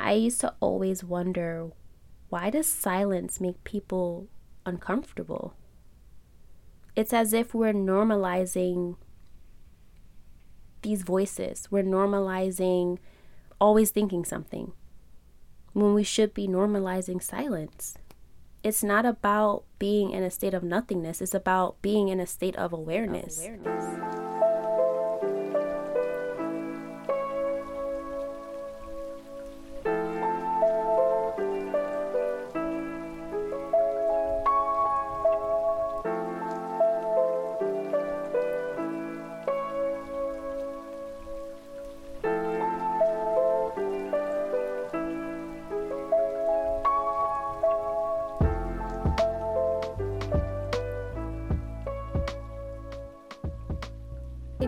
I 0.00 0.12
used 0.12 0.40
to 0.40 0.54
always 0.60 1.04
wonder 1.04 1.70
why 2.30 2.50
does 2.50 2.66
silence 2.66 3.40
make 3.40 3.62
people 3.64 4.28
uncomfortable? 4.64 5.54
It's 6.96 7.12
as 7.12 7.32
if 7.32 7.54
we're 7.54 7.74
normalizing 7.74 8.96
these 10.82 11.02
voices. 11.02 11.68
We're 11.70 11.82
normalizing 11.82 12.98
always 13.60 13.90
thinking 13.90 14.24
something 14.24 14.72
when 15.72 15.94
we 15.94 16.02
should 16.02 16.32
be 16.34 16.48
normalizing 16.48 17.22
silence. 17.22 17.94
It's 18.62 18.82
not 18.82 19.04
about 19.04 19.64
being 19.78 20.10
in 20.10 20.22
a 20.22 20.30
state 20.30 20.54
of 20.54 20.62
nothingness, 20.62 21.20
it's 21.20 21.34
about 21.34 21.80
being 21.82 22.08
in 22.08 22.20
a 22.20 22.26
state 22.26 22.56
of 22.56 22.72
awareness. 22.72 23.38
Of 23.38 23.44
awareness. 23.44 24.19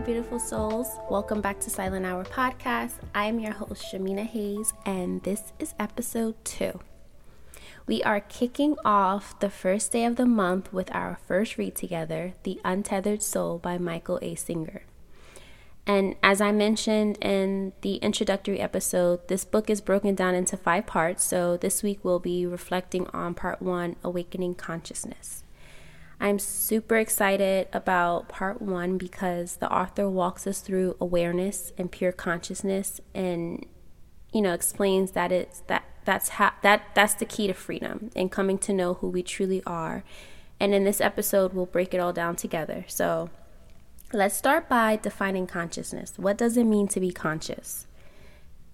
Beautiful 0.05 0.39
souls. 0.39 0.97
Welcome 1.09 1.39
back 1.39 1.61
to 1.61 1.69
Silent 1.69 2.05
Hour 2.05 2.25
Podcast. 2.25 2.95
I 3.15 3.25
am 3.25 3.39
your 3.39 3.53
host, 3.53 3.85
Shamina 3.85 4.25
Hayes, 4.25 4.73
and 4.85 5.23
this 5.23 5.53
is 5.59 5.73
episode 5.79 6.35
two. 6.43 6.81
We 7.87 8.03
are 8.03 8.19
kicking 8.19 8.75
off 8.83 9.39
the 9.39 9.49
first 9.49 9.93
day 9.93 10.03
of 10.03 10.17
the 10.17 10.25
month 10.25 10.73
with 10.73 10.93
our 10.93 11.19
first 11.25 11.57
read 11.57 11.75
together, 11.75 12.33
The 12.43 12.59
Untethered 12.65 13.23
Soul 13.23 13.59
by 13.59 13.77
Michael 13.77 14.19
A. 14.21 14.35
Singer. 14.35 14.81
And 15.87 16.15
as 16.21 16.41
I 16.41 16.51
mentioned 16.51 17.17
in 17.21 17.71
the 17.79 17.95
introductory 17.95 18.59
episode, 18.59 19.25
this 19.29 19.45
book 19.45 19.69
is 19.69 19.79
broken 19.79 20.15
down 20.15 20.35
into 20.35 20.57
five 20.57 20.85
parts. 20.85 21.23
So 21.23 21.55
this 21.55 21.81
week 21.81 21.99
we'll 22.03 22.19
be 22.19 22.45
reflecting 22.45 23.07
on 23.13 23.35
part 23.35 23.61
one 23.61 23.95
Awakening 24.03 24.55
Consciousness. 24.55 25.45
I'm 26.23 26.39
super 26.39 26.95
excited 26.95 27.67
about 27.73 28.29
part 28.29 28.61
one 28.61 28.97
because 28.97 29.57
the 29.57 29.69
author 29.69 30.09
walks 30.09 30.47
us 30.47 30.61
through 30.61 30.95
awareness 31.01 31.73
and 31.77 31.91
pure 31.91 32.13
consciousness 32.13 33.01
and 33.13 33.65
you 34.31 34.41
know 34.41 34.53
explains 34.53 35.11
that 35.11 35.33
it's 35.33 35.59
that 35.67 35.83
that's 36.05 36.29
how 36.29 36.53
that 36.61 36.83
that's 36.95 37.13
the 37.15 37.25
key 37.25 37.47
to 37.47 37.53
freedom 37.53 38.09
and 38.15 38.31
coming 38.31 38.57
to 38.59 38.71
know 38.71 38.93
who 38.93 39.09
we 39.09 39.21
truly 39.21 39.61
are. 39.67 40.05
And 40.61 40.73
in 40.73 40.85
this 40.85 41.01
episode 41.01 41.51
we'll 41.51 41.65
break 41.65 41.93
it 41.93 41.99
all 41.99 42.13
down 42.13 42.37
together. 42.37 42.85
So 42.87 43.29
let's 44.13 44.33
start 44.33 44.69
by 44.69 44.95
defining 44.95 45.45
consciousness. 45.45 46.13
What 46.15 46.37
does 46.37 46.55
it 46.55 46.63
mean 46.63 46.87
to 46.87 47.01
be 47.01 47.11
conscious? 47.11 47.85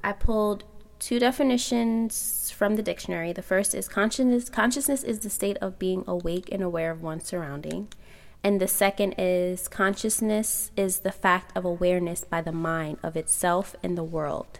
I 0.04 0.12
pulled 0.12 0.66
two 1.00 1.20
definitions 1.20 2.52
from 2.56 2.76
the 2.76 2.84
dictionary. 2.84 3.34
The 3.34 3.42
first 3.42 3.74
is 3.74 3.88
consciousness. 3.88 4.50
Consciousness 4.50 5.04
is 5.04 5.20
the 5.20 5.30
state 5.30 5.58
of 5.62 5.80
being 5.80 6.04
awake 6.08 6.50
and 6.52 6.62
aware 6.62 6.92
of 6.92 7.02
one's 7.02 7.26
surrounding. 7.26 7.88
And 8.44 8.62
the 8.62 8.68
second 8.68 9.16
is 9.18 9.68
consciousness 9.68 10.72
is 10.78 11.00
the 11.00 11.12
fact 11.12 11.56
of 11.58 11.66
awareness 11.66 12.24
by 12.24 12.42
the 12.42 12.52
mind 12.52 12.98
of 13.04 13.18
itself 13.18 13.76
and 13.84 13.98
the 13.98 14.04
world. 14.04 14.60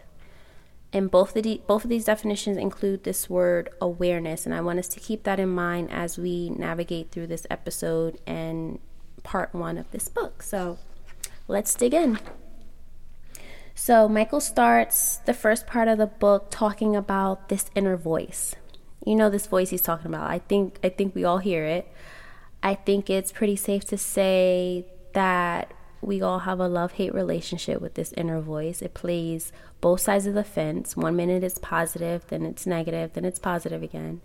And 0.92 1.10
both 1.10 1.36
of, 1.36 1.44
the, 1.44 1.62
both 1.66 1.84
of 1.84 1.90
these 1.90 2.04
definitions 2.04 2.56
include 2.56 3.04
this 3.04 3.30
word 3.30 3.70
awareness. 3.80 4.44
And 4.44 4.54
I 4.54 4.60
want 4.60 4.80
us 4.80 4.88
to 4.88 5.00
keep 5.00 5.22
that 5.22 5.38
in 5.38 5.48
mind 5.48 5.90
as 5.90 6.18
we 6.18 6.50
navigate 6.50 7.10
through 7.10 7.28
this 7.28 7.46
episode 7.48 8.18
and 8.26 8.80
part 9.22 9.54
one 9.54 9.78
of 9.78 9.90
this 9.92 10.08
book. 10.08 10.42
So 10.42 10.78
let's 11.46 11.74
dig 11.74 11.94
in. 11.94 12.18
So, 13.74 14.08
Michael 14.08 14.40
starts 14.40 15.18
the 15.18 15.34
first 15.34 15.66
part 15.66 15.88
of 15.88 15.98
the 15.98 16.06
book 16.06 16.48
talking 16.50 16.94
about 16.94 17.48
this 17.48 17.70
inner 17.74 17.96
voice. 17.96 18.54
You 19.04 19.16
know 19.16 19.30
this 19.30 19.46
voice 19.46 19.70
he's 19.70 19.82
talking 19.82 20.06
about. 20.06 20.30
I 20.30 20.40
think 20.40 20.78
I 20.84 20.90
think 20.90 21.14
we 21.14 21.24
all 21.24 21.38
hear 21.38 21.64
it. 21.64 21.90
I 22.62 22.74
think 22.74 23.08
it's 23.08 23.32
pretty 23.32 23.56
safe 23.56 23.84
to 23.86 23.96
say 23.96 24.84
that 25.14 25.72
we 26.02 26.22
all 26.22 26.40
have 26.40 26.60
a 26.60 26.68
love-hate 26.68 27.14
relationship 27.14 27.80
with 27.80 27.94
this 27.94 28.12
inner 28.12 28.40
voice. 28.40 28.82
It 28.82 28.94
plays 28.94 29.52
both 29.80 30.00
sides 30.00 30.26
of 30.26 30.34
the 30.34 30.44
fence. 30.44 30.96
One 30.96 31.16
minute 31.16 31.42
it's 31.42 31.58
positive, 31.58 32.26
then 32.28 32.44
it's 32.44 32.66
negative, 32.66 33.12
then 33.14 33.24
it's 33.24 33.38
positive 33.38 33.82
again. 33.82 34.20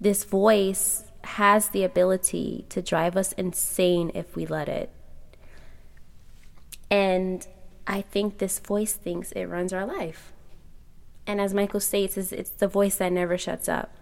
This 0.00 0.24
voice 0.24 1.04
has 1.24 1.70
the 1.70 1.84
ability 1.84 2.66
to 2.68 2.82
drive 2.82 3.16
us 3.16 3.32
insane 3.32 4.10
if 4.14 4.36
we 4.36 4.46
let 4.46 4.68
it. 4.68 4.90
And 6.90 7.46
I 7.86 8.02
think 8.02 8.38
this 8.38 8.58
voice 8.58 8.94
thinks 8.94 9.32
it 9.32 9.44
runs 9.44 9.72
our 9.72 9.86
life. 9.86 10.32
And 11.26 11.40
as 11.40 11.54
Michael 11.54 11.80
states, 11.80 12.16
it's, 12.16 12.32
it's 12.32 12.50
the 12.50 12.68
voice 12.68 12.96
that 12.96 13.12
never 13.12 13.36
shuts 13.36 13.68
up. 13.68 13.94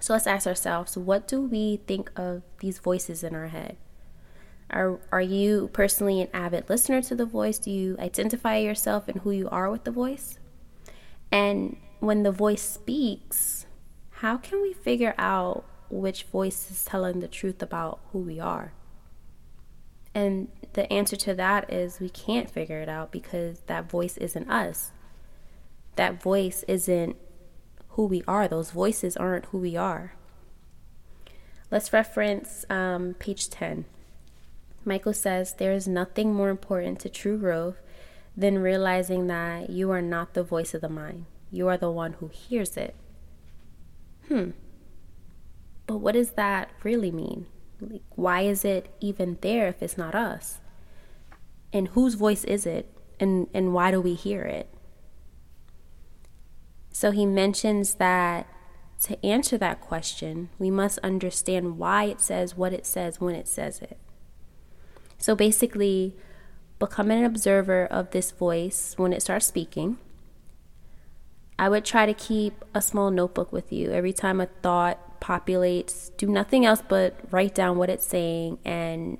So 0.00 0.12
let's 0.12 0.26
ask 0.26 0.46
ourselves 0.46 0.96
what 0.96 1.28
do 1.28 1.40
we 1.40 1.76
think 1.86 2.10
of 2.16 2.42
these 2.58 2.78
voices 2.78 3.22
in 3.22 3.34
our 3.34 3.48
head? 3.48 3.76
Are, 4.70 4.98
are 5.12 5.22
you 5.22 5.70
personally 5.72 6.20
an 6.20 6.28
avid 6.32 6.68
listener 6.68 7.02
to 7.02 7.14
the 7.14 7.26
voice? 7.26 7.58
Do 7.58 7.70
you 7.70 7.96
identify 7.98 8.56
yourself 8.56 9.06
and 9.06 9.20
who 9.20 9.30
you 9.30 9.48
are 9.50 9.70
with 9.70 9.84
the 9.84 9.90
voice? 9.90 10.38
And 11.30 11.76
when 12.00 12.22
the 12.22 12.32
voice 12.32 12.62
speaks, 12.62 13.66
how 14.10 14.38
can 14.38 14.60
we 14.62 14.72
figure 14.72 15.14
out 15.18 15.64
which 15.90 16.24
voice 16.24 16.70
is 16.70 16.84
telling 16.84 17.20
the 17.20 17.28
truth 17.28 17.62
about 17.62 18.00
who 18.12 18.20
we 18.20 18.40
are? 18.40 18.72
And 20.14 20.48
the 20.74 20.90
answer 20.92 21.16
to 21.16 21.34
that 21.34 21.72
is 21.72 22.00
we 22.00 22.08
can't 22.08 22.50
figure 22.50 22.80
it 22.80 22.88
out 22.88 23.10
because 23.12 23.60
that 23.66 23.90
voice 23.90 24.16
isn't 24.16 24.50
us. 24.50 24.92
That 25.96 26.22
voice 26.22 26.64
isn't 26.68 27.16
who 27.90 28.06
we 28.06 28.22
are. 28.26 28.48
Those 28.48 28.70
voices 28.70 29.16
aren't 29.16 29.46
who 29.46 29.58
we 29.58 29.76
are. 29.76 30.14
Let's 31.70 31.92
reference 31.92 32.64
um, 32.68 33.14
page 33.18 33.48
10. 33.48 33.84
Michael 34.84 35.14
says, 35.14 35.54
There 35.54 35.72
is 35.72 35.86
nothing 35.86 36.34
more 36.34 36.50
important 36.50 37.00
to 37.00 37.08
true 37.08 37.38
growth 37.38 37.80
than 38.36 38.58
realizing 38.58 39.26
that 39.28 39.70
you 39.70 39.90
are 39.90 40.02
not 40.02 40.34
the 40.34 40.42
voice 40.42 40.74
of 40.74 40.80
the 40.80 40.88
mind. 40.88 41.26
You 41.50 41.68
are 41.68 41.76
the 41.76 41.90
one 41.90 42.14
who 42.14 42.28
hears 42.28 42.76
it. 42.76 42.94
Hmm. 44.28 44.50
But 45.86 45.98
what 45.98 46.12
does 46.12 46.32
that 46.32 46.70
really 46.82 47.10
mean? 47.10 47.46
Like, 47.82 48.02
why 48.10 48.42
is 48.42 48.64
it 48.64 48.94
even 49.00 49.38
there 49.40 49.68
if 49.68 49.82
it's 49.82 49.98
not 49.98 50.14
us? 50.14 50.60
And 51.72 51.88
whose 51.88 52.14
voice 52.14 52.44
is 52.44 52.64
it? 52.64 52.88
And, 53.18 53.48
and 53.52 53.74
why 53.74 53.90
do 53.90 54.00
we 54.00 54.14
hear 54.14 54.42
it? 54.42 54.68
So 56.92 57.10
he 57.10 57.26
mentions 57.26 57.94
that 57.94 58.46
to 59.02 59.26
answer 59.26 59.58
that 59.58 59.80
question, 59.80 60.50
we 60.58 60.70
must 60.70 60.98
understand 60.98 61.76
why 61.76 62.04
it 62.04 62.20
says 62.20 62.56
what 62.56 62.72
it 62.72 62.86
says 62.86 63.20
when 63.20 63.34
it 63.34 63.48
says 63.48 63.80
it. 63.80 63.98
So 65.18 65.34
basically, 65.34 66.14
become 66.78 67.10
an 67.10 67.24
observer 67.24 67.86
of 67.86 68.10
this 68.10 68.30
voice 68.30 68.94
when 68.96 69.12
it 69.12 69.22
starts 69.22 69.46
speaking. 69.46 69.98
I 71.58 71.68
would 71.68 71.84
try 71.84 72.06
to 72.06 72.14
keep 72.14 72.64
a 72.74 72.82
small 72.82 73.10
notebook 73.10 73.52
with 73.52 73.72
you 73.72 73.90
every 73.90 74.12
time 74.12 74.40
a 74.40 74.46
thought 74.46 74.98
populates, 75.22 76.10
do 76.16 76.26
nothing 76.26 76.66
else 76.66 76.82
but 76.86 77.14
write 77.30 77.54
down 77.54 77.78
what 77.78 77.88
it's 77.88 78.06
saying 78.06 78.58
and, 78.64 79.16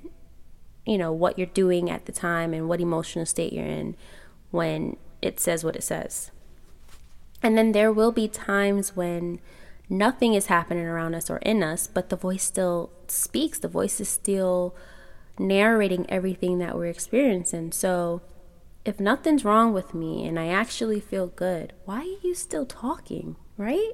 you 0.85 0.97
know, 0.97 1.11
what 1.11 1.37
you're 1.37 1.47
doing 1.47 1.89
at 1.89 2.05
the 2.05 2.11
time 2.11 2.53
and 2.53 2.67
what 2.67 2.81
emotional 2.81 3.25
state 3.25 3.53
you're 3.53 3.65
in 3.65 3.95
when 4.51 4.97
it 5.21 5.39
says 5.39 5.63
what 5.63 5.75
it 5.75 5.83
says. 5.83 6.29
And 7.41 7.57
then 7.57 7.71
there 7.71 7.91
will 7.91 8.11
be 8.11 8.27
times 8.27 8.95
when 8.95 9.39
nothing 9.89 10.33
is 10.33 10.47
happening 10.47 10.85
around 10.85 11.15
us 11.15 11.29
or 11.29 11.37
in 11.37 11.63
us, 11.63 11.87
but 11.87 12.09
the 12.09 12.15
voice 12.15 12.43
still 12.43 12.91
speaks. 13.07 13.57
The 13.59 13.67
voice 13.67 13.99
is 13.99 14.09
still 14.09 14.75
narrating 15.39 16.05
everything 16.09 16.59
that 16.59 16.75
we're 16.75 16.87
experiencing. 16.87 17.71
So, 17.71 18.21
if 18.85 18.99
nothing's 18.99 19.45
wrong 19.45 19.73
with 19.73 19.93
me 19.93 20.27
and 20.27 20.37
I 20.37 20.47
actually 20.47 20.99
feel 20.99 21.27
good, 21.27 21.71
why 21.85 21.99
are 21.99 22.27
you 22.27 22.35
still 22.35 22.65
talking, 22.65 23.37
right? 23.57 23.93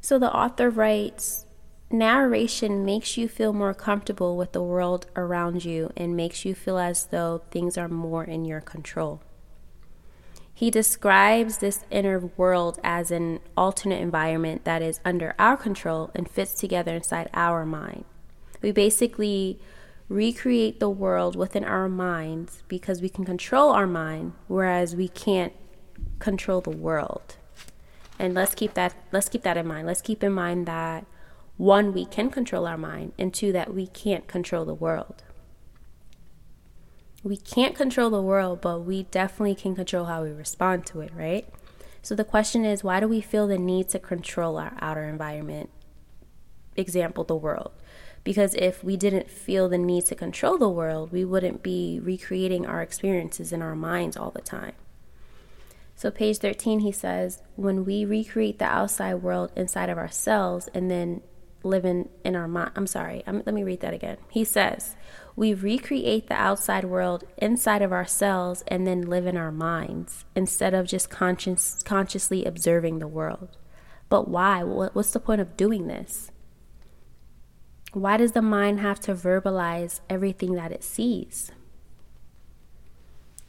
So 0.00 0.18
the 0.18 0.34
author 0.34 0.70
writes 0.70 1.46
narration 1.90 2.84
makes 2.84 3.16
you 3.16 3.28
feel 3.28 3.52
more 3.52 3.74
comfortable 3.74 4.36
with 4.36 4.52
the 4.52 4.62
world 4.62 5.06
around 5.16 5.64
you 5.64 5.92
and 5.96 6.16
makes 6.16 6.44
you 6.44 6.54
feel 6.54 6.78
as 6.78 7.06
though 7.06 7.42
things 7.50 7.76
are 7.76 7.88
more 7.88 8.24
in 8.24 8.44
your 8.44 8.60
control. 8.60 9.20
He 10.54 10.70
describes 10.70 11.58
this 11.58 11.84
inner 11.90 12.20
world 12.36 12.78
as 12.84 13.10
an 13.10 13.40
alternate 13.56 14.00
environment 14.00 14.64
that 14.64 14.82
is 14.82 15.00
under 15.04 15.34
our 15.38 15.56
control 15.56 16.10
and 16.14 16.28
fits 16.30 16.52
together 16.52 16.94
inside 16.94 17.30
our 17.32 17.64
mind. 17.64 18.04
We 18.62 18.70
basically 18.70 19.58
recreate 20.08 20.78
the 20.78 20.90
world 20.90 21.34
within 21.34 21.64
our 21.64 21.88
minds 21.88 22.62
because 22.68 23.00
we 23.00 23.08
can 23.08 23.24
control 23.24 23.70
our 23.70 23.86
mind, 23.86 24.34
whereas 24.48 24.94
we 24.94 25.08
can't 25.08 25.54
control 26.18 26.60
the 26.60 26.70
world. 26.70 27.36
And 28.20 28.34
let's 28.34 28.54
keep 28.54 28.74
that 28.74 28.94
let's 29.12 29.30
keep 29.30 29.42
that 29.44 29.56
in 29.56 29.66
mind. 29.66 29.86
Let's 29.86 30.02
keep 30.02 30.22
in 30.22 30.32
mind 30.32 30.66
that 30.66 31.06
one 31.56 31.94
we 31.94 32.04
can 32.04 32.28
control 32.28 32.66
our 32.66 32.76
mind 32.76 33.14
and 33.18 33.32
two 33.32 33.50
that 33.52 33.72
we 33.72 33.86
can't 33.86 34.28
control 34.28 34.66
the 34.66 34.74
world. 34.74 35.22
We 37.22 37.38
can't 37.38 37.74
control 37.74 38.10
the 38.10 38.20
world, 38.20 38.60
but 38.60 38.80
we 38.80 39.04
definitely 39.04 39.54
can 39.54 39.74
control 39.74 40.04
how 40.04 40.22
we 40.22 40.32
respond 40.32 40.84
to 40.86 41.00
it, 41.00 41.12
right? 41.14 41.48
So 42.02 42.14
the 42.14 42.24
question 42.24 42.66
is 42.66 42.84
why 42.84 43.00
do 43.00 43.08
we 43.08 43.22
feel 43.22 43.46
the 43.46 43.56
need 43.56 43.88
to 43.88 43.98
control 43.98 44.58
our 44.58 44.74
outer 44.80 45.04
environment? 45.04 45.70
Example, 46.76 47.24
the 47.24 47.34
world. 47.34 47.72
Because 48.22 48.54
if 48.54 48.84
we 48.84 48.98
didn't 48.98 49.30
feel 49.30 49.70
the 49.70 49.78
need 49.78 50.04
to 50.06 50.14
control 50.14 50.58
the 50.58 50.68
world, 50.68 51.10
we 51.10 51.24
wouldn't 51.24 51.62
be 51.62 51.98
recreating 52.02 52.66
our 52.66 52.82
experiences 52.82 53.50
in 53.50 53.62
our 53.62 53.74
minds 53.74 54.14
all 54.14 54.30
the 54.30 54.42
time. 54.42 54.74
So, 56.00 56.10
page 56.10 56.38
13, 56.38 56.80
he 56.80 56.92
says, 56.92 57.42
when 57.56 57.84
we 57.84 58.06
recreate 58.06 58.58
the 58.58 58.64
outside 58.64 59.16
world 59.16 59.52
inside 59.54 59.90
of 59.90 59.98
ourselves 59.98 60.66
and 60.72 60.90
then 60.90 61.20
live 61.62 61.84
in, 61.84 62.08
in 62.24 62.34
our 62.34 62.48
mind, 62.48 62.70
I'm 62.74 62.86
sorry, 62.86 63.22
I'm, 63.26 63.42
let 63.44 63.52
me 63.54 63.62
read 63.62 63.80
that 63.80 63.92
again. 63.92 64.16
He 64.30 64.42
says, 64.42 64.96
we 65.36 65.52
recreate 65.52 66.28
the 66.28 66.40
outside 66.40 66.86
world 66.86 67.24
inside 67.36 67.82
of 67.82 67.92
ourselves 67.92 68.64
and 68.66 68.86
then 68.86 69.02
live 69.02 69.26
in 69.26 69.36
our 69.36 69.52
minds 69.52 70.24
instead 70.34 70.72
of 70.72 70.86
just 70.86 71.10
conscious, 71.10 71.82
consciously 71.82 72.46
observing 72.46 73.00
the 73.00 73.06
world. 73.06 73.58
But 74.08 74.26
why? 74.26 74.62
What's 74.62 75.10
the 75.10 75.20
point 75.20 75.42
of 75.42 75.54
doing 75.54 75.86
this? 75.86 76.30
Why 77.92 78.16
does 78.16 78.32
the 78.32 78.40
mind 78.40 78.80
have 78.80 79.00
to 79.00 79.14
verbalize 79.14 80.00
everything 80.08 80.54
that 80.54 80.72
it 80.72 80.82
sees? 80.82 81.52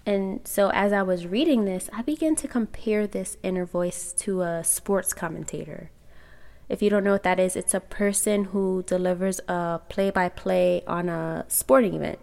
And 0.06 0.42
so, 0.48 0.72
as 0.74 0.92
I 0.94 1.04
was 1.04 1.28
reading 1.28 1.66
this, 1.66 1.90
I 1.94 2.02
began 2.02 2.36
to 2.38 2.48
compare 2.48 3.06
this 3.06 3.38
inner 3.44 3.66
voice 3.66 4.14
to 4.14 4.42
a 4.42 4.64
sports 4.64 5.14
commentator. 5.14 5.92
If 6.70 6.82
you 6.82 6.90
don't 6.90 7.04
know 7.04 7.12
what 7.12 7.24
that 7.24 7.40
is, 7.40 7.56
it's 7.56 7.74
a 7.74 7.80
person 7.80 8.46
who 8.46 8.84
delivers 8.88 9.40
a 9.48 9.80
play 9.90 10.10
by 10.10 10.30
play 10.30 10.84
on 10.88 11.10
a 11.10 11.46
sporting 11.50 11.94
event. 11.94 12.20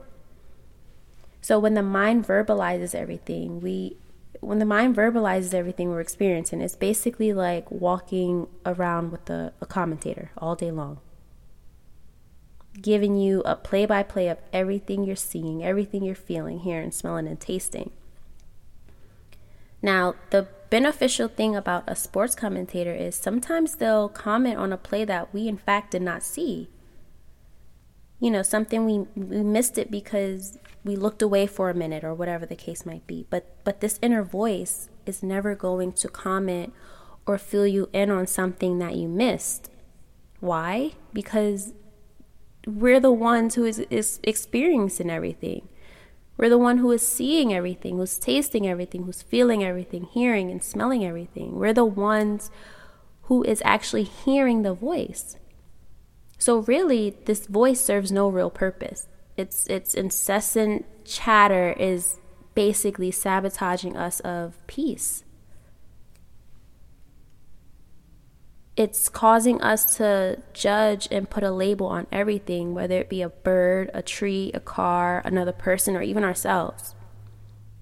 So, 1.41 1.59
when 1.59 1.75
the 1.75 1.83
mind 1.83 2.27
verbalizes 2.27 2.95
everything, 2.95 3.61
we 3.61 3.97
when 4.41 4.59
the 4.59 4.65
mind 4.65 4.97
verbalizes 4.97 5.55
everything 5.55 5.91
we're 5.91 6.01
experiencing, 6.01 6.61
it's 6.61 6.77
basically 6.77 7.33
like 7.33 7.71
walking 7.71 8.47
around 8.65 9.11
with 9.11 9.29
a, 9.31 9.53
a 9.61 9.67
commentator 9.67 10.31
all 10.39 10.55
day 10.55 10.71
long 10.71 11.01
giving 12.81 13.17
you 13.17 13.43
a 13.45 13.57
play 13.57 13.87
by 13.87 14.03
play 14.03 14.29
of 14.29 14.39
everything 14.53 15.05
you're 15.05 15.17
seeing, 15.17 15.65
everything 15.65 16.05
you're 16.05 16.15
feeling, 16.15 16.61
hearing, 16.61 16.91
smelling, 16.91 17.27
and 17.27 17.41
tasting. 17.41 17.91
Now, 19.81 20.15
the 20.31 20.49
beneficial 20.71 21.29
thing 21.29 21.57
about 21.57 21.85
a 21.87 21.97
sports 21.97 22.35
commentator 22.35 22.95
is 22.95 23.15
sometimes 23.15 23.77
they'll 23.77 24.09
comment 24.09 24.59
on 24.59 24.73
a 24.73 24.77
play 24.77 25.05
that 25.05 25.33
we, 25.33 25.49
in 25.49 25.57
fact, 25.57 25.93
did 25.93 26.03
not 26.03 26.23
see. 26.23 26.69
You 28.21 28.31
know, 28.31 28.43
something 28.43 28.85
we, 28.85 28.99
we 29.15 29.43
missed 29.45 29.79
it 29.79 29.91
because 29.91 30.59
we 30.85 30.97
looked 30.97 31.23
away 31.23 31.47
for 31.47 31.71
a 31.71 31.75
minute 31.75 32.03
or 32.03 32.15
whatever 32.15 32.45
the 32.45 32.57
case 32.57 32.85
might 32.85 33.07
be. 33.07 33.27
But 33.31 33.55
but 33.63 33.81
this 33.81 33.99
inner 34.03 34.25
voice 34.25 34.89
is 35.07 35.23
never 35.23 35.55
going 35.55 35.93
to 35.93 36.09
comment 36.09 36.73
or 37.27 37.39
fill 37.39 37.67
you 37.67 37.89
in 37.93 38.11
on 38.11 38.27
something 38.27 38.79
that 38.81 38.97
you 38.97 39.07
missed. 39.07 39.71
Why? 40.41 40.93
Because 41.13 41.75
we're 42.67 43.01
the 43.01 43.13
ones 43.13 43.55
who 43.55 43.65
is, 43.65 43.79
is 43.91 44.21
experiencing 44.23 45.11
everything. 45.11 45.69
We're 46.37 46.49
the 46.49 46.59
one 46.59 46.79
who 46.79 46.91
is 46.93 47.07
seeing 47.07 47.53
everything, 47.53 47.97
who's 47.97 48.19
tasting 48.19 48.67
everything, 48.67 49.05
who's 49.05 49.23
feeling 49.23 49.65
everything, 49.65 50.05
hearing 50.05 50.51
and 50.51 50.63
smelling 50.63 51.05
everything. 51.05 51.57
We're 51.57 51.73
the 51.73 51.85
ones 51.85 52.51
who 53.23 53.43
is 53.43 53.61
actually 53.65 54.05
hearing 54.05 54.63
the 54.63 54.73
voice. 54.73 55.37
So 56.39 56.59
really, 56.59 57.17
this 57.25 57.47
voice 57.47 57.81
serves 57.81 58.13
no 58.13 58.29
real 58.29 58.51
purpose. 58.51 59.09
Its 59.37 59.67
its 59.67 59.95
incessant 59.95 60.87
chatter 61.05 61.73
is 61.73 62.21
basically 62.55 63.11
sabotaging 63.11 63.97
us 63.97 64.21
of 64.21 64.65
peace. 64.67 65.25
It's 68.79 69.09
causing 69.09 69.61
us 69.61 69.97
to 69.97 70.41
judge 70.53 71.09
and 71.11 71.29
put 71.29 71.43
a 71.43 71.51
label 71.51 71.87
on 71.87 72.07
everything, 72.13 72.75
whether 72.75 73.01
it 73.01 73.09
be 73.09 73.23
a 73.23 73.29
bird, 73.29 73.91
a 73.93 74.03
tree, 74.03 74.53
a 74.55 74.61
car, 74.61 75.21
another 75.25 75.51
person, 75.51 75.97
or 75.97 76.03
even 76.03 76.23
ourselves. 76.23 76.95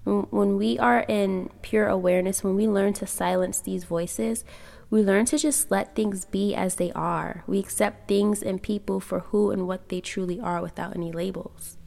When 0.05 0.57
we 0.57 0.79
are 0.79 1.01
in 1.01 1.51
pure 1.61 1.87
awareness, 1.87 2.43
when 2.43 2.55
we 2.55 2.67
learn 2.67 2.93
to 2.93 3.05
silence 3.05 3.59
these 3.59 3.83
voices, 3.83 4.43
we 4.89 5.03
learn 5.03 5.25
to 5.25 5.37
just 5.37 5.69
let 5.69 5.95
things 5.95 6.25
be 6.25 6.55
as 6.55 6.75
they 6.75 6.91
are. 6.93 7.43
We 7.45 7.59
accept 7.59 8.07
things 8.07 8.41
and 8.41 8.63
people 8.63 8.99
for 8.99 9.19
who 9.19 9.51
and 9.51 9.67
what 9.67 9.89
they 9.89 10.01
truly 10.01 10.39
are 10.39 10.63
without 10.63 10.95
any 10.95 11.11
labels. 11.11 11.77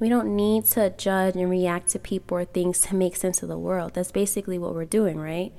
We 0.00 0.08
don't 0.08 0.34
need 0.34 0.64
to 0.66 0.90
judge 0.90 1.36
and 1.36 1.48
react 1.48 1.90
to 1.90 2.00
people 2.00 2.38
or 2.38 2.44
things 2.44 2.80
to 2.80 2.96
make 2.96 3.14
sense 3.14 3.44
of 3.44 3.48
the 3.48 3.58
world. 3.58 3.94
That's 3.94 4.10
basically 4.10 4.58
what 4.58 4.74
we're 4.74 4.84
doing, 4.86 5.20
right? 5.20 5.52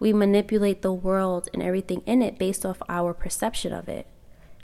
We 0.00 0.12
manipulate 0.12 0.82
the 0.82 0.92
world 0.92 1.48
and 1.52 1.62
everything 1.62 2.02
in 2.06 2.22
it 2.22 2.38
based 2.38 2.66
off 2.66 2.82
our 2.88 3.14
perception 3.14 3.72
of 3.72 3.88
it 3.88 4.06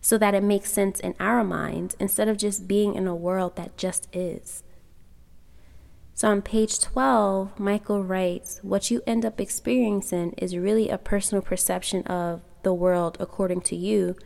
so 0.01 0.17
that 0.19 0.35
it 0.35 0.43
makes 0.43 0.73
sense 0.73 0.99
in 0.99 1.15
our 1.21 1.45
minds 1.45 1.97
instead 2.01 2.29
of 2.29 2.39
just 2.39 2.67
being 2.67 2.95
in 2.95 3.07
a 3.07 3.15
world 3.15 3.57
that 3.57 3.77
just 3.77 4.09
is. 4.13 4.63
So 6.15 6.31
on 6.31 6.41
page 6.41 6.81
12, 6.81 7.61
Michael 7.61 8.03
writes 8.03 8.61
What 8.63 8.91
you 8.91 9.03
end 9.07 9.27
up 9.27 9.39
experiencing 9.39 10.33
is 10.39 10.57
really 10.57 10.89
a 10.89 10.97
personal 10.97 11.43
perception 11.43 12.03
of 12.05 12.41
the 12.63 12.73
world 12.73 13.19
according 13.21 13.61
to 13.63 13.77
you 13.77 14.17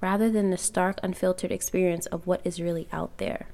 rather 0.00 0.30
than 0.30 0.50
the 0.50 0.56
stark, 0.56 0.98
unfiltered 1.02 1.52
experience 1.52 2.06
of 2.06 2.26
what 2.26 2.40
is 2.44 2.62
really 2.62 2.88
out 2.92 3.18
there. 3.18 3.48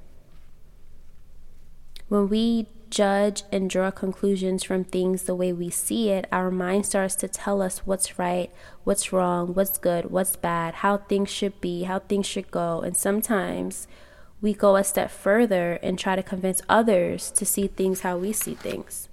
When 2.07 2.29
we 2.29 2.67
judge 2.91 3.43
and 3.51 3.69
draw 3.69 3.89
conclusions 3.89 4.63
from 4.63 4.83
things 4.83 5.23
the 5.23 5.35
way 5.35 5.51
we 5.51 5.69
see 5.69 6.09
it, 6.09 6.27
our 6.31 6.51
mind 6.51 6.85
starts 6.85 7.15
to 7.15 7.27
tell 7.27 7.61
us 7.61 7.79
what's 7.79 8.19
right, 8.19 8.51
what's 8.83 9.11
wrong, 9.11 9.53
what's 9.53 9.77
good, 9.77 10.11
what's 10.11 10.35
bad, 10.35 10.75
how 10.75 10.97
things 10.97 11.29
should 11.29 11.59
be, 11.61 11.83
how 11.83 11.99
things 11.99 12.27
should 12.27 12.51
go. 12.51 12.81
And 12.81 12.95
sometimes 12.95 13.87
we 14.41 14.53
go 14.53 14.75
a 14.75 14.83
step 14.83 15.09
further 15.09 15.79
and 15.81 15.97
try 15.97 16.15
to 16.15 16.23
convince 16.23 16.61
others 16.67 17.31
to 17.31 17.45
see 17.45 17.67
things 17.67 18.01
how 18.01 18.17
we 18.17 18.33
see 18.33 18.55
things. 18.55 19.07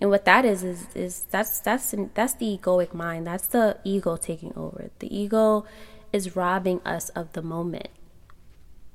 And 0.00 0.10
what 0.10 0.24
that 0.24 0.44
is 0.44 0.64
is 0.64 0.88
is 0.96 1.26
that's 1.30 1.60
that's 1.60 1.94
that's 2.14 2.34
the 2.34 2.58
egoic 2.58 2.92
mind. 2.92 3.24
That's 3.24 3.46
the 3.46 3.78
ego 3.84 4.16
taking 4.16 4.52
over. 4.56 4.90
The 4.98 5.16
ego 5.16 5.64
is 6.12 6.34
robbing 6.34 6.80
us 6.84 7.08
of 7.10 7.32
the 7.34 7.42
moment. 7.42 7.88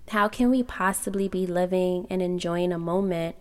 How 0.10 0.30
can 0.30 0.50
we 0.50 0.64
possibly 0.64 1.28
be 1.28 1.46
living 1.46 2.08
and 2.10 2.22
enjoying 2.22 2.72
a 2.72 2.80
moment 2.80 3.36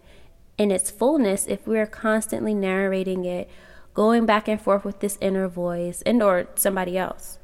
in 0.59 0.71
its 0.71 0.91
fullness 0.91 1.47
if 1.47 1.67
we're 1.67 1.87
constantly 1.87 2.55
narrating 2.55 3.25
it, 3.25 3.49
going 3.95 4.27
back 4.27 4.49
and 4.49 4.61
forth 4.61 4.85
with 4.85 5.01
this 5.01 5.17
inner 5.21 5.47
voice 5.49 6.03
and 6.03 6.23
or 6.23 6.49
somebody 6.57 6.99
else? 6.99 7.39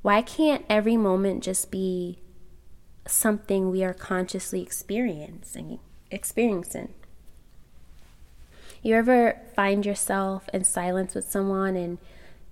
Why 0.00 0.22
can't 0.22 0.64
every 0.70 0.96
moment 0.96 1.42
just 1.42 1.70
be 1.70 2.18
something 3.06 3.70
we 3.70 3.84
are 3.84 3.94
consciously 3.94 4.62
experiencing 4.62 5.78
experiencing? 6.10 6.94
You 8.82 8.94
ever 8.94 9.40
find 9.54 9.84
yourself 9.84 10.48
in 10.54 10.64
silence 10.64 11.14
with 11.14 11.28
someone 11.28 11.76
and 11.76 11.98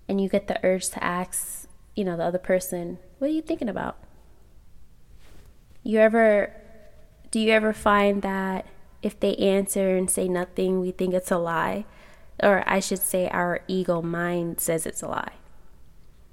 and 0.09 0.21
you 0.21 0.29
get 0.29 0.49
the 0.49 0.59
urge 0.63 0.91
to 0.91 1.03
ask, 1.03 1.67
you 1.97 2.05
know, 2.05 2.17
the 2.17 2.25
other 2.25 2.39
person, 2.39 2.99
what 3.19 3.31
are 3.31 3.33
you 3.33 3.41
thinking 3.41 3.71
about? 3.71 3.97
You 5.85 5.99
ever 6.01 6.51
do 7.31 7.39
you 7.39 7.53
ever 7.53 7.73
find 7.73 8.23
that 8.23 8.67
if 9.03 9.21
they 9.21 9.37
answer 9.37 9.97
and 9.97 10.11
say 10.11 10.29
nothing, 10.29 10.81
we 10.81 10.93
think 10.93 11.13
it's 11.13 11.31
a 11.31 11.37
lie? 11.37 11.85
Or 12.43 12.65
I 12.67 12.81
should 12.81 13.01
say 13.01 13.29
our 13.29 13.61
ego 13.69 14.01
mind 14.01 14.61
says 14.61 14.87
it's 14.87 15.03
a 15.03 15.09
lie. 15.09 15.35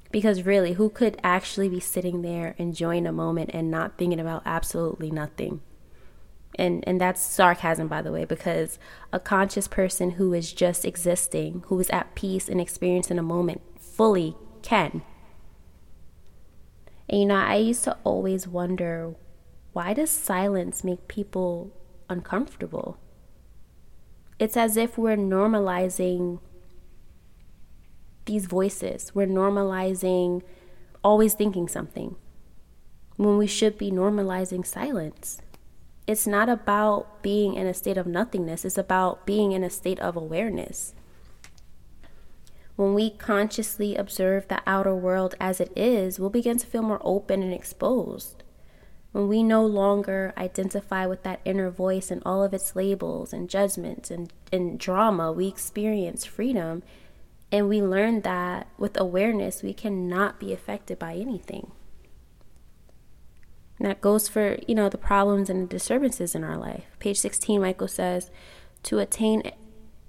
Because 0.10 0.43
really, 0.43 0.74
who 0.74 0.89
could 0.89 1.20
actually 1.24 1.67
be 1.67 1.79
sitting 1.79 2.22
there 2.22 2.55
enjoying 2.58 3.05
a 3.05 3.12
moment 3.12 3.50
and 3.53 3.70
not 3.70 3.98
thinking 3.98 4.20
about 4.20 4.43
absolutely 4.46 5.12
nothing? 5.12 5.62
And 6.55 6.84
and 6.88 7.01
that's 7.01 7.22
sarcasm 7.22 7.89
by 7.89 8.01
the 8.01 8.12
way, 8.12 8.24
because 8.24 8.79
a 9.12 9.20
conscious 9.20 9.67
person 9.67 10.12
who 10.12 10.34
is 10.34 10.53
just 10.53 10.86
existing, 10.86 11.63
who 11.67 11.77
is 11.79 11.89
at 11.89 12.15
peace 12.15 12.48
and 12.48 12.62
experiencing 12.62 13.20
a 13.20 13.24
moment 13.24 13.62
fully 13.79 14.38
can. 14.62 15.01
And 17.10 17.20
you 17.20 17.25
know, 17.25 17.36
I 17.36 17.55
used 17.55 17.84
to 17.84 17.98
always 18.05 18.48
wonder 18.48 19.15
why 19.73 19.93
does 19.93 20.09
silence 20.09 20.83
make 20.83 21.07
people 21.07 21.71
uncomfortable? 22.09 22.97
It's 24.39 24.57
as 24.57 24.75
if 24.75 24.97
we're 24.97 25.17
normalizing 25.17 26.39
these 28.25 28.45
voices. 28.45 29.13
We're 29.13 29.27
normalizing 29.27 30.41
always 31.03 31.33
thinking 31.33 31.67
something 31.67 32.15
when 33.17 33.37
we 33.37 33.47
should 33.47 33.77
be 33.77 33.91
normalizing 33.91 34.65
silence. 34.65 35.41
it's 36.07 36.27
not 36.27 36.49
about 36.49 37.21
being 37.21 37.53
in 37.53 37.67
a 37.67 37.73
state 37.73 37.97
of 37.97 38.07
nothingness, 38.07 38.65
it's 38.65 38.77
about 38.77 39.25
being 39.25 39.51
in 39.51 39.63
a 39.63 39.69
state 39.69 39.99
of 39.99 40.15
awareness. 40.15 40.93
When 42.75 42.93
we 42.93 43.11
consciously 43.11 43.95
observe 43.95 44.47
the 44.47 44.61
outer 44.65 44.95
world 44.95 45.35
as 45.39 45.61
it 45.61 45.71
is, 45.75 46.19
we'll 46.19 46.29
begin 46.29 46.57
to 46.57 46.67
feel 46.67 46.81
more 46.81 46.99
open 47.03 47.43
and 47.43 47.53
exposed. 47.53 48.43
When 49.11 49.27
we 49.27 49.43
no 49.43 49.65
longer 49.65 50.33
identify 50.37 51.05
with 51.05 51.23
that 51.23 51.41
inner 51.43 51.69
voice 51.69 52.11
and 52.11 52.21
all 52.25 52.43
of 52.43 52.53
its 52.53 52.75
labels 52.75 53.33
and 53.33 53.49
judgments 53.49 54.09
and, 54.09 54.31
and 54.51 54.79
drama, 54.79 55.31
we 55.31 55.47
experience 55.47 56.25
freedom 56.25 56.81
and 57.51 57.67
we 57.67 57.81
learn 57.81 58.21
that 58.21 58.67
with 58.77 58.97
awareness, 58.99 59.61
we 59.61 59.73
cannot 59.73 60.39
be 60.39 60.53
affected 60.53 60.97
by 60.97 61.15
anything. 61.15 61.71
And 63.77 63.89
that 63.89 63.99
goes 63.99 64.29
for, 64.29 64.57
you 64.67 64.75
know, 64.75 64.87
the 64.87 64.97
problems 64.97 65.49
and 65.49 65.63
the 65.63 65.67
disturbances 65.67 66.33
in 66.33 66.43
our 66.43 66.55
life. 66.55 66.85
Page 66.99 67.17
16, 67.17 67.59
Michael 67.59 67.87
says, 67.87 68.31
to 68.83 68.99
attain 68.99 69.43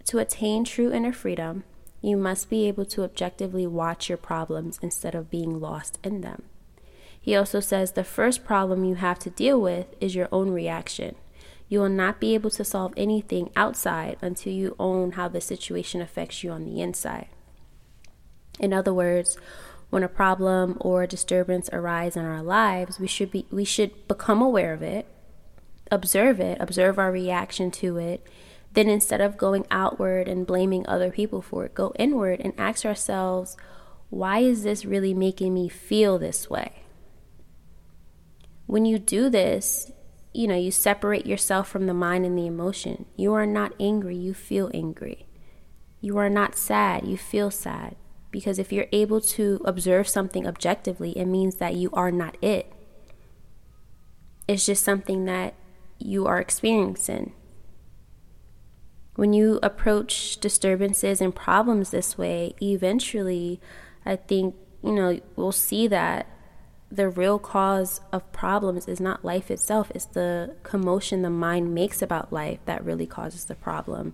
to 0.05 0.19
attain 0.19 0.65
true 0.65 0.93
inner 0.93 1.13
freedom, 1.13 1.65
you 2.01 2.17
must 2.17 2.51
be 2.51 2.67
able 2.67 2.85
to 2.87 3.05
objectively 3.05 3.67
watch 3.67 4.09
your 4.09 4.19
problems 4.19 4.79
instead 4.83 5.15
of 5.15 5.31
being 5.31 5.61
lost 5.61 5.99
in 6.03 6.21
them. 6.21 6.43
He 7.23 7.37
also 7.37 7.61
says 7.61 7.93
the 7.93 8.03
first 8.03 8.45
problem 8.45 8.85
you 8.85 8.97
have 8.97 9.21
to 9.21 9.31
deal 9.31 9.61
with 9.61 9.95
is 10.01 10.17
your 10.17 10.29
own 10.33 10.51
reaction. 10.51 11.15
You 11.69 11.79
will 11.79 11.89
not 11.89 12.21
be 12.21 12.35
able 12.35 12.51
to 12.51 12.65
solve 12.65 12.93
anything 12.97 13.51
outside 13.55 14.19
until 14.21 14.53
you 14.53 14.75
own 14.79 15.13
how 15.13 15.29
the 15.29 15.41
situation 15.41 16.03
affects 16.03 16.43
you 16.43 16.51
on 16.51 16.65
the 16.65 16.83
inside. 16.83 17.29
In 18.59 18.73
other 18.73 18.93
words, 18.93 19.39
when 19.89 20.03
a 20.03 20.09
problem 20.09 20.77
or 20.81 21.05
a 21.05 21.09
disturbance 21.09 21.71
arise 21.73 22.17
in 22.17 22.25
our 22.25 22.43
lives, 22.43 22.99
we 22.99 23.07
should 23.07 23.31
be 23.31 23.47
we 23.51 23.65
should 23.65 24.09
become 24.09 24.43
aware 24.43 24.73
of 24.73 24.83
it, 24.83 25.07
observe 25.91 26.41
it, 26.41 26.59
observe 26.61 26.99
our 26.99 27.13
reaction 27.13 27.71
to 27.71 27.99
it. 27.99 28.27
Then 28.73 28.89
instead 28.89 29.21
of 29.21 29.39
going 29.39 29.65
outward 29.71 30.29
and 30.29 30.47
blaming 30.47 30.87
other 30.89 31.11
people 31.11 31.41
for 31.41 31.67
it, 31.67 31.75
go 31.75 31.93
inward 31.99 32.41
and 32.41 32.53
ask 32.59 32.85
ourselves, 32.85 33.57
why 34.11 34.41
is 34.41 34.63
this 34.63 34.85
really 34.85 35.15
making 35.15 35.55
me 35.55 35.69
feel 35.69 36.19
this 36.19 36.51
way? 36.51 36.82
When 38.73 38.87
you 38.87 38.99
do 38.99 39.29
this, 39.29 39.93
you 40.33 40.49
know, 40.49 40.57
you 40.57 40.71
separate 40.71 41.27
yourself 41.27 41.69
from 41.69 41.87
the 41.87 41.93
mind 41.93 42.25
and 42.25 42.39
the 42.39 42.47
emotion. 42.47 43.05
You 43.17 43.35
are 43.35 43.45
not 43.45 43.75
angry, 43.79 44.17
you 44.17 44.33
feel 44.33 44.71
angry. 44.73 45.27
You 46.01 46.17
are 46.17 46.31
not 46.31 46.57
sad, 46.57 47.07
you 47.07 47.19
feel 47.19 47.51
sad. 47.51 47.97
Because 48.31 48.59
if 48.59 48.73
you're 48.73 48.87
able 48.91 49.21
to 49.37 49.61
observe 49.67 50.09
something 50.09 50.47
objectively, 50.47 51.11
it 51.19 51.27
means 51.27 51.57
that 51.57 51.75
you 51.75 51.91
are 51.93 52.11
not 52.11 52.39
it. 52.41 52.73
It's 54.49 54.65
just 54.65 54.83
something 54.83 55.27
that 55.27 55.53
you 55.99 56.27
are 56.27 56.41
experiencing. 56.41 57.35
When 59.17 59.35
you 59.35 59.61
approach 59.63 60.39
disturbances 60.41 61.21
and 61.21 61.35
problems 61.35 61.91
this 61.91 62.17
way, 62.17 62.55
eventually, 62.63 63.61
I 64.07 64.17
think, 64.17 64.55
you 64.83 64.93
know, 64.93 65.21
we'll 65.37 65.53
see 65.53 65.89
that 65.89 66.27
the 66.95 67.09
real 67.09 67.39
cause 67.39 68.01
of 68.13 68.31
problems 68.33 68.87
is 68.87 69.01
not 69.01 69.25
life 69.25 69.51
itself, 69.51 69.91
it's 69.95 70.05
the 70.05 70.57
commotion 70.63 71.23
the 71.23 71.31
mind 71.31 71.75
makes 71.75 72.03
about 72.03 72.33
life 72.33 72.59
that 72.67 72.85
really 72.85 73.07
causes 73.07 73.47
the 73.47 73.55
problem 73.55 74.13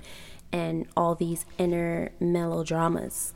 and 0.52 0.86
all 0.96 1.14
these 1.14 1.44
inner 1.58 2.10
melodramas 2.20 3.34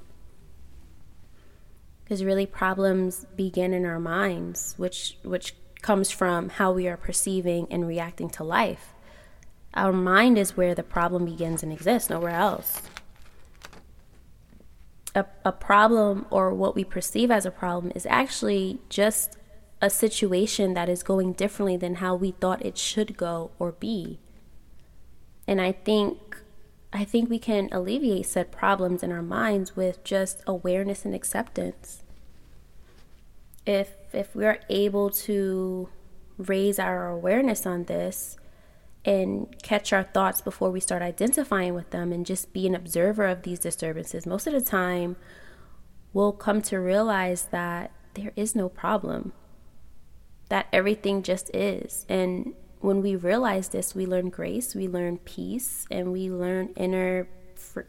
because 2.12 2.24
really 2.24 2.44
problems 2.44 3.24
begin 3.36 3.72
in 3.72 3.86
our 3.86 3.98
minds, 3.98 4.74
which 4.76 5.16
which 5.22 5.54
comes 5.80 6.10
from 6.10 6.50
how 6.50 6.70
we 6.70 6.86
are 6.86 6.96
perceiving 6.98 7.66
and 7.70 7.88
reacting 7.88 8.28
to 8.28 8.44
life. 8.44 8.92
Our 9.72 9.94
mind 9.94 10.36
is 10.36 10.54
where 10.54 10.74
the 10.74 10.82
problem 10.82 11.24
begins 11.24 11.62
and 11.62 11.72
exists, 11.72 12.10
nowhere 12.10 12.34
else. 12.34 12.82
A, 15.14 15.26
a 15.44 15.52
problem 15.52 16.26
or 16.30 16.54
what 16.54 16.74
we 16.74 16.84
perceive 16.84 17.30
as 17.30 17.44
a 17.44 17.50
problem 17.50 17.92
is 17.94 18.06
actually 18.06 18.78
just 18.88 19.36
a 19.82 19.90
situation 19.90 20.74
that 20.74 20.88
is 20.88 21.02
going 21.02 21.32
differently 21.32 21.76
than 21.76 21.96
how 21.96 22.14
we 22.14 22.30
thought 22.30 22.64
it 22.64 22.78
should 22.78 23.16
go 23.16 23.50
or 23.58 23.72
be. 23.72 24.20
And 25.46 25.60
I 25.60 25.72
think 25.72 26.38
I 26.92 27.04
think 27.04 27.30
we 27.30 27.38
can 27.38 27.68
alleviate 27.72 28.26
said 28.26 28.52
problems 28.52 29.02
in 29.02 29.10
our 29.10 29.22
minds 29.22 29.74
with 29.74 30.04
just 30.04 30.42
awareness 30.46 31.04
and 31.04 31.14
acceptance 31.14 32.02
if 33.66 33.94
if 34.12 34.34
we're 34.34 34.60
able 34.68 35.10
to 35.10 35.88
raise 36.38 36.78
our 36.78 37.08
awareness 37.08 37.66
on 37.66 37.84
this 37.84 38.36
and 39.04 39.54
catch 39.62 39.92
our 39.92 40.04
thoughts 40.04 40.40
before 40.40 40.70
we 40.70 40.80
start 40.80 41.02
identifying 41.02 41.74
with 41.74 41.90
them 41.90 42.12
and 42.12 42.24
just 42.24 42.52
be 42.52 42.66
an 42.66 42.74
observer 42.74 43.26
of 43.26 43.42
these 43.42 43.58
disturbances. 43.58 44.26
Most 44.26 44.46
of 44.46 44.52
the 44.52 44.60
time 44.60 45.16
we'll 46.12 46.32
come 46.32 46.62
to 46.62 46.78
realize 46.78 47.44
that 47.46 47.90
there 48.14 48.32
is 48.36 48.54
no 48.54 48.68
problem 48.68 49.32
that 50.48 50.66
everything 50.72 51.22
just 51.22 51.54
is. 51.54 52.04
And 52.08 52.54
when 52.80 53.00
we 53.00 53.16
realize 53.16 53.68
this 53.68 53.94
we 53.94 54.06
learn 54.06 54.28
grace 54.28 54.74
we 54.74 54.88
learn 54.88 55.16
peace 55.18 55.86
and 55.90 56.12
we 56.12 56.28
learn 56.28 56.68
inner 56.76 57.28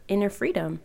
inner 0.08 0.30
freedom 0.30 0.80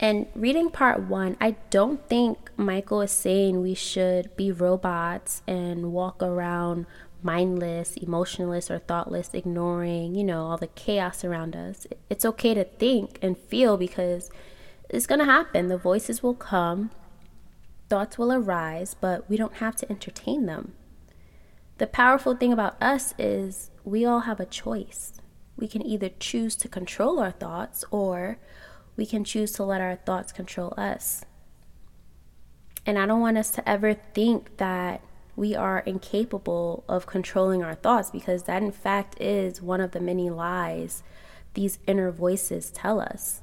And 0.00 0.26
reading 0.34 0.70
part 0.70 1.00
one, 1.00 1.36
I 1.40 1.56
don't 1.70 2.08
think 2.08 2.50
Michael 2.56 3.00
is 3.00 3.10
saying 3.10 3.60
we 3.60 3.74
should 3.74 4.36
be 4.36 4.52
robots 4.52 5.42
and 5.46 5.92
walk 5.92 6.22
around 6.22 6.86
mindless, 7.20 7.96
emotionless, 7.96 8.70
or 8.70 8.78
thoughtless, 8.78 9.30
ignoring, 9.32 10.14
you 10.14 10.22
know, 10.22 10.46
all 10.46 10.56
the 10.56 10.68
chaos 10.68 11.24
around 11.24 11.56
us. 11.56 11.86
It's 12.08 12.24
okay 12.24 12.54
to 12.54 12.62
think 12.64 13.18
and 13.22 13.36
feel 13.36 13.76
because 13.76 14.30
it's 14.88 15.06
going 15.06 15.18
to 15.18 15.24
happen. 15.24 15.66
The 15.66 15.76
voices 15.76 16.22
will 16.22 16.34
come, 16.34 16.92
thoughts 17.88 18.18
will 18.18 18.32
arise, 18.32 18.94
but 18.94 19.28
we 19.28 19.36
don't 19.36 19.54
have 19.54 19.74
to 19.76 19.90
entertain 19.90 20.46
them. 20.46 20.74
The 21.78 21.88
powerful 21.88 22.36
thing 22.36 22.52
about 22.52 22.80
us 22.80 23.14
is 23.18 23.70
we 23.84 24.04
all 24.04 24.20
have 24.20 24.38
a 24.38 24.46
choice. 24.46 25.14
We 25.56 25.66
can 25.66 25.84
either 25.84 26.10
choose 26.20 26.54
to 26.56 26.68
control 26.68 27.18
our 27.18 27.32
thoughts 27.32 27.84
or 27.90 28.38
we 28.98 29.06
can 29.06 29.22
choose 29.22 29.52
to 29.52 29.62
let 29.64 29.80
our 29.80 29.94
thoughts 29.94 30.32
control 30.32 30.74
us. 30.76 31.24
And 32.84 32.98
I 32.98 33.06
don't 33.06 33.20
want 33.20 33.38
us 33.38 33.50
to 33.52 33.66
ever 33.66 33.94
think 33.94 34.56
that 34.56 35.00
we 35.36 35.54
are 35.54 35.78
incapable 35.86 36.82
of 36.88 37.06
controlling 37.06 37.62
our 37.62 37.76
thoughts 37.76 38.10
because 38.10 38.42
that, 38.42 38.60
in 38.60 38.72
fact, 38.72 39.18
is 39.20 39.62
one 39.62 39.80
of 39.80 39.92
the 39.92 40.00
many 40.00 40.28
lies 40.28 41.04
these 41.54 41.78
inner 41.86 42.10
voices 42.10 42.70
tell 42.70 43.00
us. 43.00 43.40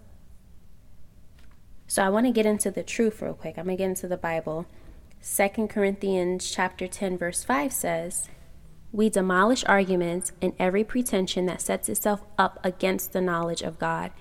So 1.88 2.04
I 2.04 2.10
want 2.10 2.26
to 2.26 2.32
get 2.32 2.46
into 2.46 2.70
the 2.70 2.84
truth 2.84 3.22
real 3.22 3.34
quick. 3.34 3.58
I'm 3.58 3.66
going 3.66 3.78
to 3.78 3.82
get 3.82 3.90
into 3.90 4.08
the 4.08 4.18
Bible. 4.18 4.66
Second 5.22 5.70
Corinthians 5.70 6.52
chapter 6.52 6.88
10 6.88 7.18
verse 7.18 7.44
5 7.44 7.72
says, 7.72 8.30
"We 8.92 9.10
demolish 9.10 9.64
arguments 9.66 10.34
and 10.42 10.54
every 10.60 10.84
pretension 10.84 11.46
that 11.46 11.62
sets 11.62 11.88
itself 11.88 12.24
up 12.38 12.60
against 12.64 13.14
the 13.14 13.22
knowledge 13.22 13.62
of 13.62 13.80
God, 13.80 14.12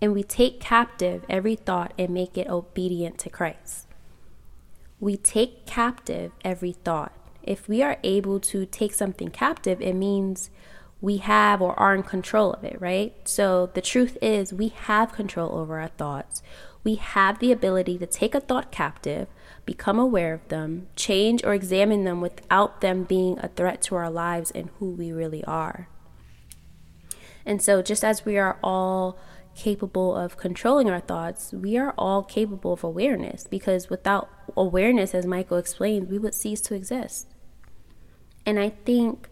and 0.00 0.12
we 0.12 0.22
take 0.22 0.60
captive 0.60 1.24
every 1.28 1.56
thought 1.56 1.92
and 1.98 2.12
make 2.12 2.36
it 2.36 2.48
obedient 2.48 3.18
to 3.18 3.30
Christ. 3.30 3.86
We 5.00 5.16
take 5.16 5.66
captive 5.66 6.32
every 6.44 6.72
thought. 6.72 7.12
If 7.42 7.68
we 7.68 7.82
are 7.82 7.98
able 8.02 8.40
to 8.40 8.64
take 8.66 8.94
something 8.94 9.30
captive, 9.30 9.80
it 9.80 9.94
means 9.94 10.50
we 11.00 11.18
have 11.18 11.60
or 11.60 11.78
are 11.78 11.94
in 11.94 12.02
control 12.02 12.54
of 12.54 12.64
it, 12.64 12.80
right? 12.80 13.14
So 13.28 13.70
the 13.74 13.82
truth 13.82 14.16
is, 14.22 14.54
we 14.54 14.68
have 14.68 15.12
control 15.12 15.52
over 15.58 15.78
our 15.78 15.88
thoughts. 15.88 16.42
We 16.82 16.94
have 16.94 17.38
the 17.38 17.52
ability 17.52 17.98
to 17.98 18.06
take 18.06 18.34
a 18.34 18.40
thought 18.40 18.70
captive, 18.70 19.28
become 19.66 19.98
aware 19.98 20.32
of 20.32 20.48
them, 20.48 20.86
change 20.96 21.44
or 21.44 21.52
examine 21.52 22.04
them 22.04 22.20
without 22.20 22.80
them 22.80 23.04
being 23.04 23.38
a 23.38 23.48
threat 23.48 23.82
to 23.82 23.96
our 23.96 24.10
lives 24.10 24.50
and 24.50 24.70
who 24.78 24.90
we 24.90 25.12
really 25.12 25.44
are. 25.44 25.88
And 27.46 27.60
so, 27.60 27.82
just 27.82 28.04
as 28.04 28.24
we 28.24 28.38
are 28.38 28.58
all 28.62 29.18
capable 29.54 30.14
of 30.16 30.36
controlling 30.36 30.90
our 30.90 31.00
thoughts, 31.00 31.52
we 31.52 31.76
are 31.76 31.94
all 31.96 32.22
capable 32.22 32.72
of 32.72 32.84
awareness 32.84 33.46
because 33.46 33.88
without 33.88 34.28
awareness, 34.56 35.14
as 35.14 35.26
Michael 35.26 35.58
explained, 35.58 36.10
we 36.10 36.18
would 36.18 36.34
cease 36.34 36.60
to 36.62 36.74
exist. 36.74 37.28
And 38.46 38.58
I 38.58 38.70
think 38.70 39.28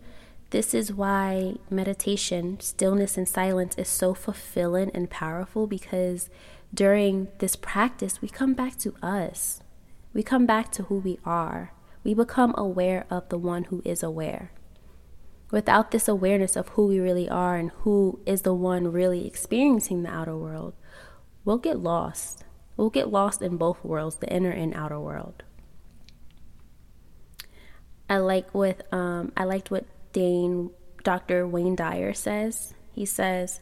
this 0.51 0.75
is 0.75 0.93
why 0.93 1.57
meditation, 1.71 2.61
stillness, 2.61 3.17
and 3.17 3.29
silence 3.29 3.77
is 3.77 3.89
so 3.89 4.15
fulfilling 4.15 4.91
and 4.95 5.09
powerful 5.11 5.67
because 5.67 6.31
during 6.75 7.29
this 7.39 7.57
practice, 7.57 8.23
we 8.23 8.29
come 8.29 8.55
back 8.55 8.79
to 8.79 8.95
us. 9.03 9.63
We 10.15 10.23
come 10.23 10.47
back 10.47 10.71
to 10.73 10.85
who 10.85 10.97
we 10.97 11.19
are. 11.25 11.73
We 12.05 12.15
become 12.15 12.55
aware 12.57 13.07
of 13.11 13.29
the 13.29 13.39
one 13.39 13.65
who 13.65 13.83
is 13.85 14.03
aware. 14.03 14.53
Without 15.53 15.91
this 15.91 16.09
awareness 16.09 16.57
of 16.57 16.71
who 16.71 16.87
we 16.87 16.99
really 16.99 17.29
are 17.29 17.57
and 17.57 17.71
who 17.83 18.19
is 18.25 18.41
the 18.41 18.55
one 18.55 18.91
really 18.91 19.27
experiencing 19.27 20.03
the 20.03 20.09
outer 20.09 20.37
world, 20.37 20.73
we'll 21.45 21.59
get 21.59 21.79
lost. 21.79 22.43
We'll 22.77 22.89
get 22.89 23.13
lost 23.13 23.43
in 23.43 23.59
both 23.59 23.85
worlds, 23.85 24.17
the 24.17 24.33
inner 24.33 24.51
and 24.51 24.75
outer 24.75 24.99
world. 24.99 25.43
I 28.09 28.17
like 28.17 28.53
what 28.55 28.91
um, 28.93 29.31
I 29.37 29.45
liked 29.45 29.71
what 29.71 29.85
Dane 30.15 30.71
Dr. 31.05 31.47
Wayne 31.47 31.77
Dyer 31.77 32.15
says. 32.15 32.73
He 32.91 33.05
says 33.05 33.61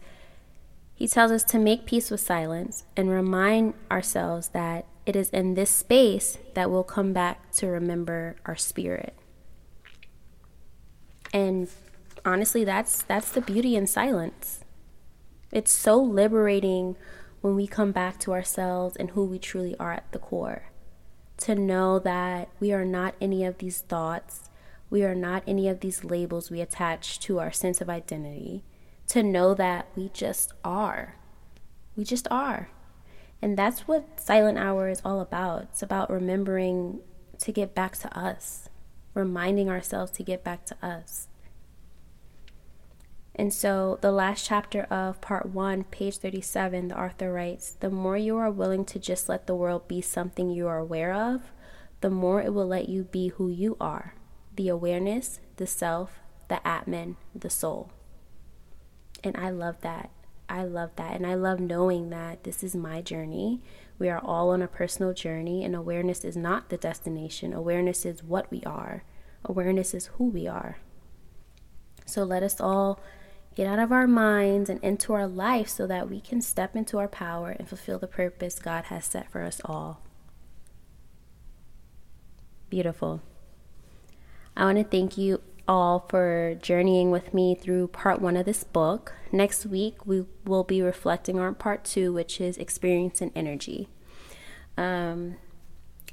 he 0.94 1.08
tells 1.08 1.32
us 1.32 1.42
to 1.44 1.58
make 1.58 1.86
peace 1.86 2.08
with 2.08 2.20
silence 2.20 2.84
and 2.96 3.10
remind 3.10 3.74
ourselves 3.90 4.48
that 4.48 4.86
it 5.06 5.16
is 5.16 5.30
in 5.30 5.54
this 5.54 5.70
space 5.70 6.38
that 6.54 6.70
we'll 6.70 6.84
come 6.84 7.12
back 7.12 7.50
to 7.52 7.66
remember 7.66 8.36
our 8.46 8.54
spirit. 8.54 9.16
And 11.32 11.68
honestly, 12.24 12.64
that's 12.64 13.02
that's 13.02 13.30
the 13.30 13.40
beauty 13.40 13.76
in 13.76 13.86
silence. 13.86 14.64
It's 15.52 15.72
so 15.72 16.00
liberating 16.00 16.96
when 17.40 17.56
we 17.56 17.66
come 17.66 17.92
back 17.92 18.18
to 18.20 18.32
ourselves 18.32 18.96
and 18.96 19.10
who 19.10 19.24
we 19.24 19.38
truly 19.38 19.76
are 19.78 19.92
at 19.92 20.10
the 20.12 20.18
core. 20.18 20.70
To 21.38 21.54
know 21.54 21.98
that 21.98 22.48
we 22.60 22.72
are 22.72 22.84
not 22.84 23.14
any 23.20 23.44
of 23.44 23.58
these 23.58 23.80
thoughts, 23.80 24.50
we 24.90 25.04
are 25.04 25.14
not 25.14 25.42
any 25.46 25.68
of 25.68 25.80
these 25.80 26.04
labels 26.04 26.50
we 26.50 26.60
attach 26.60 27.20
to 27.20 27.38
our 27.38 27.52
sense 27.52 27.80
of 27.80 27.88
identity. 27.88 28.64
To 29.08 29.22
know 29.22 29.54
that 29.54 29.88
we 29.96 30.10
just 30.12 30.52
are. 30.64 31.16
We 31.96 32.04
just 32.04 32.28
are. 32.30 32.70
And 33.42 33.56
that's 33.56 33.88
what 33.88 34.20
Silent 34.20 34.58
Hour 34.58 34.88
is 34.88 35.00
all 35.04 35.20
about. 35.20 35.62
It's 35.62 35.82
about 35.82 36.10
remembering 36.10 37.00
to 37.38 37.52
get 37.52 37.74
back 37.74 37.96
to 37.98 38.18
us, 38.18 38.68
reminding 39.14 39.68
ourselves 39.68 40.10
to 40.12 40.22
get 40.22 40.44
back 40.44 40.64
to 40.66 40.76
us. 40.82 41.28
And 43.34 43.54
so, 43.54 43.98
the 44.02 44.12
last 44.12 44.44
chapter 44.44 44.82
of 44.84 45.20
part 45.20 45.46
one, 45.46 45.84
page 45.84 46.18
37, 46.18 46.88
the 46.88 47.00
author 47.00 47.32
writes 47.32 47.70
The 47.70 47.90
more 47.90 48.16
you 48.16 48.36
are 48.36 48.50
willing 48.50 48.84
to 48.86 48.98
just 48.98 49.28
let 49.28 49.46
the 49.46 49.54
world 49.54 49.88
be 49.88 50.00
something 50.00 50.50
you 50.50 50.66
are 50.66 50.78
aware 50.78 51.14
of, 51.14 51.52
the 52.00 52.10
more 52.10 52.42
it 52.42 52.52
will 52.52 52.66
let 52.66 52.88
you 52.88 53.04
be 53.04 53.28
who 53.28 53.48
you 53.48 53.76
are 53.80 54.14
the 54.56 54.68
awareness, 54.68 55.40
the 55.56 55.66
self, 55.66 56.20
the 56.48 56.66
Atman, 56.66 57.16
the 57.34 57.48
soul. 57.48 57.90
And 59.24 59.36
I 59.36 59.48
love 59.48 59.80
that. 59.80 60.10
I 60.50 60.64
love 60.64 60.90
that. 60.96 61.14
And 61.14 61.26
I 61.26 61.34
love 61.34 61.60
knowing 61.60 62.10
that 62.10 62.44
this 62.44 62.62
is 62.62 62.74
my 62.74 63.00
journey. 63.00 63.62
We 64.00 64.08
are 64.08 64.18
all 64.18 64.48
on 64.48 64.62
a 64.62 64.66
personal 64.66 65.12
journey, 65.12 65.62
and 65.62 65.76
awareness 65.76 66.24
is 66.24 66.34
not 66.34 66.70
the 66.70 66.78
destination. 66.78 67.52
Awareness 67.52 68.06
is 68.06 68.24
what 68.24 68.50
we 68.50 68.62
are, 68.64 69.04
awareness 69.44 69.92
is 69.92 70.06
who 70.16 70.24
we 70.24 70.48
are. 70.48 70.78
So 72.06 72.24
let 72.24 72.42
us 72.42 72.60
all 72.60 72.98
get 73.54 73.66
out 73.66 73.78
of 73.78 73.92
our 73.92 74.06
minds 74.06 74.70
and 74.70 74.82
into 74.82 75.12
our 75.12 75.26
life 75.26 75.68
so 75.68 75.86
that 75.86 76.08
we 76.08 76.18
can 76.18 76.40
step 76.40 76.74
into 76.74 76.98
our 76.98 77.08
power 77.08 77.50
and 77.50 77.68
fulfill 77.68 77.98
the 77.98 78.06
purpose 78.06 78.58
God 78.58 78.84
has 78.84 79.04
set 79.04 79.30
for 79.30 79.42
us 79.42 79.60
all. 79.66 80.00
Beautiful. 82.70 83.20
I 84.56 84.64
want 84.64 84.78
to 84.78 84.84
thank 84.84 85.18
you 85.18 85.42
all 85.70 86.04
for 86.08 86.56
journeying 86.60 87.12
with 87.12 87.32
me 87.32 87.54
through 87.54 87.86
part 87.86 88.20
one 88.20 88.36
of 88.36 88.44
this 88.44 88.64
book. 88.64 89.12
Next 89.30 89.64
week, 89.64 90.04
we 90.04 90.24
will 90.44 90.64
be 90.64 90.82
reflecting 90.82 91.38
on 91.38 91.54
part 91.54 91.84
two, 91.84 92.12
which 92.12 92.40
is 92.40 92.58
experience 92.58 93.20
and 93.20 93.30
energy. 93.36 93.88
Um, 94.76 95.36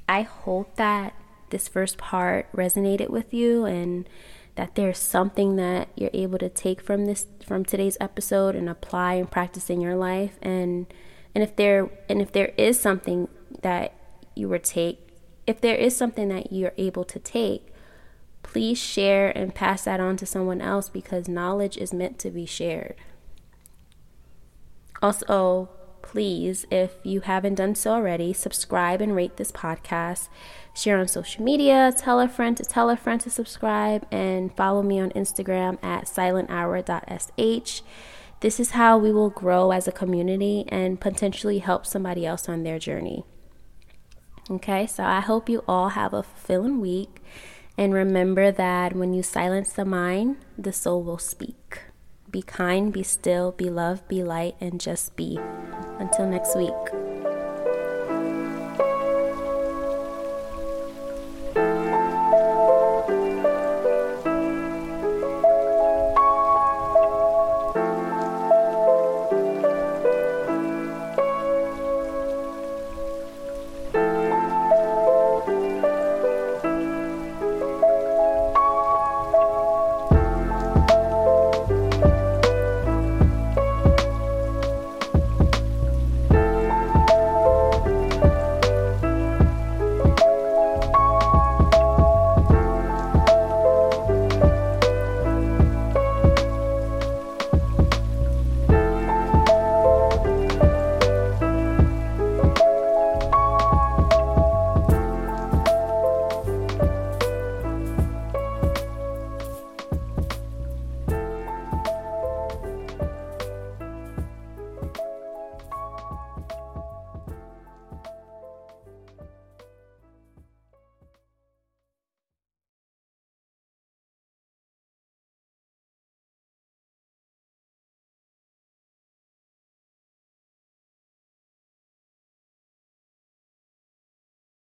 I 0.08 0.22
hope 0.22 0.76
that 0.76 1.12
this 1.50 1.66
first 1.66 1.98
part 1.98 2.50
resonated 2.52 3.10
with 3.10 3.34
you 3.34 3.64
and 3.64 4.08
that 4.54 4.76
there's 4.76 4.98
something 4.98 5.56
that 5.56 5.88
you're 5.96 6.10
able 6.12 6.38
to 6.38 6.48
take 6.48 6.80
from 6.80 7.06
this 7.06 7.26
from 7.44 7.64
today's 7.64 7.96
episode 8.00 8.54
and 8.54 8.68
apply 8.68 9.14
and 9.14 9.30
practice 9.30 9.70
in 9.70 9.80
your 9.80 9.96
life 9.96 10.38
and 10.42 10.92
and 11.34 11.42
if 11.42 11.56
there 11.56 11.88
and 12.08 12.20
if 12.20 12.32
there 12.32 12.52
is 12.58 12.78
something 12.78 13.28
that 13.62 13.94
you 14.34 14.48
were 14.48 14.58
take 14.58 14.98
if 15.46 15.60
there 15.60 15.76
is 15.76 15.96
something 15.96 16.28
that 16.28 16.52
you're 16.52 16.74
able 16.76 17.04
to 17.04 17.18
take 17.18 17.72
please 18.48 18.78
share 18.78 19.30
and 19.36 19.54
pass 19.54 19.84
that 19.84 20.00
on 20.00 20.16
to 20.16 20.26
someone 20.26 20.60
else 20.60 20.88
because 20.88 21.28
knowledge 21.28 21.76
is 21.76 21.92
meant 21.92 22.18
to 22.18 22.30
be 22.30 22.44
shared 22.44 22.96
also 25.00 25.68
please 26.02 26.66
if 26.70 26.96
you 27.04 27.20
haven't 27.20 27.54
done 27.54 27.74
so 27.74 27.92
already 27.92 28.32
subscribe 28.32 29.00
and 29.00 29.14
rate 29.14 29.36
this 29.36 29.52
podcast 29.52 30.28
share 30.78 30.98
on 30.98 31.08
social 31.08 31.42
media, 31.42 31.92
tell 31.96 32.20
a 32.20 32.28
friend 32.28 32.56
to 32.56 32.62
tell 32.62 32.88
a 32.88 32.96
friend 32.96 33.20
to 33.22 33.30
subscribe, 33.30 34.06
and 34.10 34.54
follow 34.56 34.82
me 34.82 35.00
on 35.00 35.10
Instagram 35.10 35.82
at 35.82 36.04
silenthour.sh. 36.04 37.82
This 38.40 38.60
is 38.60 38.70
how 38.70 38.96
we 38.96 39.12
will 39.12 39.30
grow 39.30 39.72
as 39.72 39.88
a 39.88 39.92
community 39.92 40.64
and 40.68 41.00
potentially 41.00 41.58
help 41.58 41.84
somebody 41.84 42.24
else 42.24 42.48
on 42.48 42.62
their 42.62 42.78
journey. 42.78 43.24
Okay, 44.48 44.86
so 44.86 45.02
I 45.02 45.20
hope 45.20 45.48
you 45.48 45.64
all 45.66 45.90
have 45.90 46.14
a 46.14 46.22
fulfilling 46.22 46.80
week. 46.80 47.20
And 47.78 47.94
remember 47.94 48.50
that 48.50 48.96
when 48.96 49.14
you 49.14 49.22
silence 49.22 49.72
the 49.72 49.84
mind, 49.84 50.38
the 50.58 50.72
soul 50.72 51.04
will 51.04 51.18
speak. 51.18 51.82
Be 52.28 52.42
kind, 52.42 52.92
be 52.92 53.04
still, 53.04 53.52
be 53.52 53.70
love, 53.70 54.06
be 54.08 54.24
light, 54.24 54.56
and 54.60 54.80
just 54.80 55.14
be. 55.14 55.38
Until 56.00 56.26
next 56.26 56.56
week. 56.56 57.07